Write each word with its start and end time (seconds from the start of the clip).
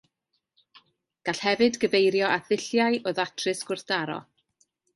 Gall 1.29 1.41
hefyd 1.49 1.77
gyfeirio 1.85 2.33
at 2.37 2.49
ddulliau 2.49 2.99
o 3.13 3.17
ddatrys 3.21 3.65
gwrthdaro. 3.69 4.21